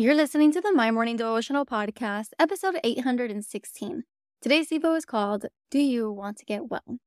[0.00, 4.04] You're listening to the My Morning Devotional Podcast, episode 816.
[4.40, 7.00] Today's Devo is called Do You Want to Get Well?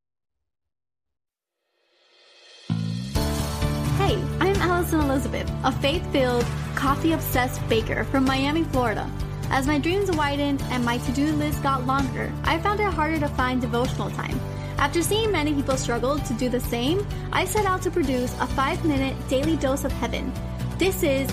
[3.97, 9.09] Hey, I'm Allison Elizabeth, a faith filled, coffee obsessed baker from Miami, Florida.
[9.51, 13.21] As my dreams widened and my to do list got longer, I found it harder
[13.21, 14.37] to find devotional time.
[14.77, 18.47] After seeing many people struggle to do the same, I set out to produce a
[18.47, 20.33] five minute daily dose of heaven.
[20.77, 21.31] This is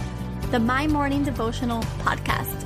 [0.50, 2.64] the My Morning Devotional Podcast.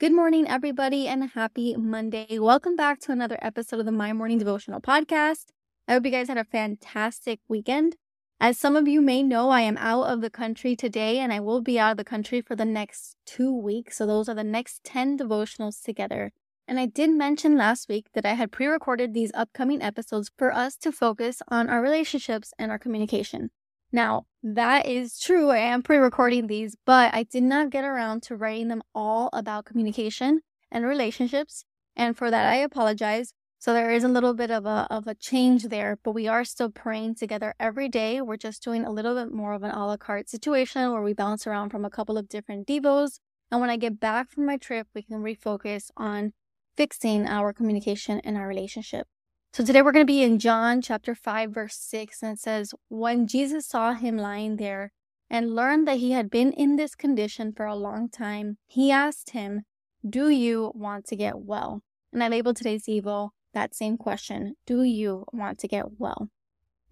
[0.00, 2.38] Good morning, everybody, and happy Monday.
[2.38, 5.48] Welcome back to another episode of the My Morning Devotional Podcast.
[5.86, 7.96] I hope you guys had a fantastic weekend.
[8.40, 11.40] As some of you may know, I am out of the country today and I
[11.40, 13.98] will be out of the country for the next two weeks.
[13.98, 16.32] So, those are the next 10 devotionals together.
[16.68, 20.54] And I did mention last week that I had pre recorded these upcoming episodes for
[20.54, 23.50] us to focus on our relationships and our communication.
[23.90, 25.48] Now, that is true.
[25.48, 29.30] I am pre recording these, but I did not get around to writing them all
[29.32, 31.64] about communication and relationships.
[31.96, 33.32] And for that, I apologize.
[33.58, 36.44] So there is a little bit of a, of a change there, but we are
[36.44, 38.20] still praying together every day.
[38.20, 41.14] We're just doing a little bit more of an a la carte situation where we
[41.14, 43.20] bounce around from a couple of different devos.
[43.50, 46.34] And when I get back from my trip, we can refocus on
[46.78, 49.08] fixing our communication and our relationship.
[49.52, 52.72] So today we're going to be in John chapter 5 verse 6 and it says
[52.88, 54.92] when Jesus saw him lying there
[55.28, 59.30] and learned that he had been in this condition for a long time, he asked
[59.30, 59.62] him,
[60.08, 64.84] "Do you want to get well?" And I labeled today's devo that same question, "Do
[64.84, 66.28] you want to get well?"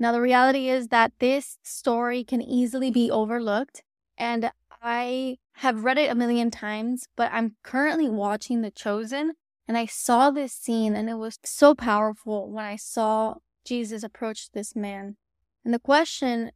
[0.01, 3.85] Now the reality is that this story can easily be overlooked
[4.19, 4.51] and
[4.83, 9.35] I have read it a million times, but I'm currently watching The Chosen
[9.69, 14.51] and I saw this scene and it was so powerful when I saw Jesus approach
[14.53, 15.17] this man.
[15.65, 16.53] And the question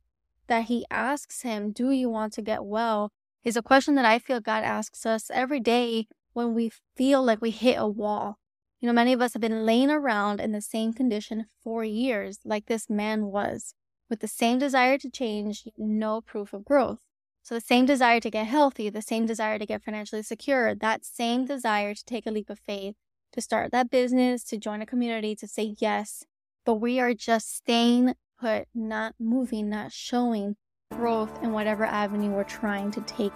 [0.47, 3.10] that he asks him, Do you want to get well?
[3.43, 7.41] is a question that I feel God asks us every day when we feel like
[7.41, 8.38] we hit a wall.
[8.81, 12.38] You know, many of us have been laying around in the same condition for years,
[12.44, 13.75] like this man was,
[14.09, 17.00] with the same desire to change, no proof of growth.
[17.43, 21.05] So, the same desire to get healthy, the same desire to get financially secure, that
[21.05, 22.95] same desire to take a leap of faith,
[23.33, 26.25] to start that business, to join a community, to say yes.
[26.67, 30.56] But we are just staying put, not moving, not showing
[30.93, 33.33] growth in whatever avenue we're trying to take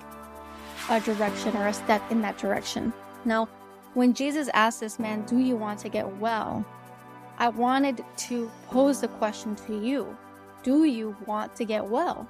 [0.90, 2.92] a direction or a step in that direction.
[3.24, 3.48] Now,
[3.94, 6.64] when Jesus asked this man, Do you want to get well?
[7.38, 10.16] I wanted to pose the question to you
[10.62, 12.28] Do you want to get well?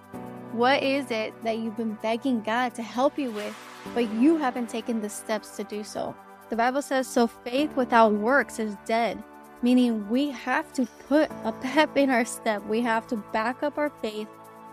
[0.55, 3.57] What is it that you've been begging God to help you with,
[3.93, 6.15] but you haven't taken the steps to do so?
[6.49, 9.21] The Bible says, So faith without works is dead,
[9.63, 12.65] meaning we have to put a pep in our step.
[12.67, 14.29] We have to back up our faith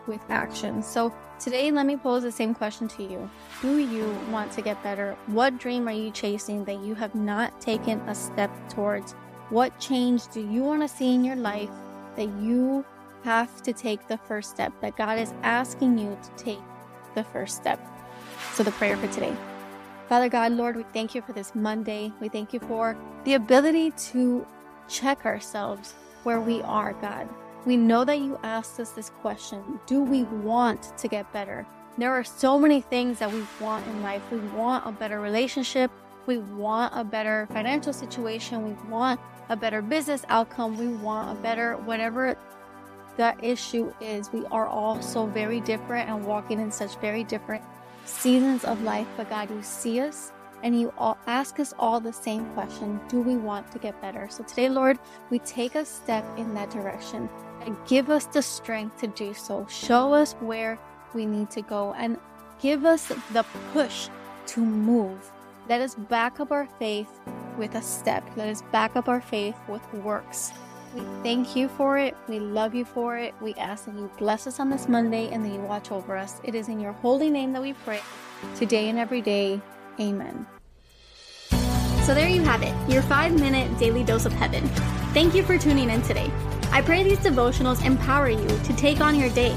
[0.06, 0.84] with action.
[0.84, 3.28] So today, let me pose the same question to you
[3.64, 5.18] Do you want to get better?
[5.26, 9.14] What dream are you chasing that you have not taken a step towards?
[9.50, 11.72] What change do you want to see in your life
[12.18, 12.86] that you
[13.24, 16.62] have to take the first step, that God is asking you to take
[17.16, 17.80] the first step.
[18.54, 19.36] So, the prayer for today.
[20.10, 22.12] Father God, Lord, we thank you for this Monday.
[22.20, 24.46] We thank you for the ability to
[24.90, 25.94] check ourselves
[26.24, 27.30] where we are, God.
[27.66, 31.66] We know that you asked us this question Do we want to get better?
[31.98, 34.22] There are so many things that we want in life.
[34.32, 35.92] We want a better relationship.
[36.26, 38.64] We want a better financial situation.
[38.64, 40.78] We want a better business outcome.
[40.78, 42.38] We want a better whatever
[43.18, 47.64] the issue is we are all so very different and walking in such very different
[48.06, 49.08] seasons of life.
[49.18, 50.32] But God, you see us
[50.64, 54.28] and you all ask us all the same question Do we want to get better?
[54.30, 55.00] So today, Lord,
[55.30, 57.30] we take a step in that direction
[57.62, 59.66] and give us the strength to do so.
[59.70, 60.80] Show us where
[61.14, 62.18] we need to go and
[62.62, 64.10] give us the push
[64.48, 65.32] to move.
[65.70, 67.10] Let us back up our faith
[67.58, 68.24] with a step.
[68.36, 70.52] Let us back up our faith with works.
[70.94, 72.16] We thank you for it.
[72.28, 73.34] We love you for it.
[73.42, 76.42] We ask that you bless us on this Monday and that you watch over us.
[76.44, 78.02] It is in your holy name that we pray
[78.56, 79.62] today and every day.
[80.00, 80.46] Amen.
[82.04, 84.68] So there you have it, your five minute daily dose of heaven.
[85.14, 86.30] Thank you for tuning in today.
[86.72, 89.56] I pray these devotionals empower you to take on your day.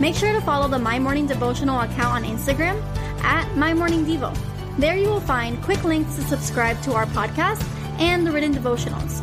[0.00, 2.80] Make sure to follow the My Morning Devotional account on Instagram
[3.22, 4.36] at My Morning Devo.
[4.78, 7.62] There you will find quick links to subscribe to our podcast
[7.98, 9.22] and the written devotionals.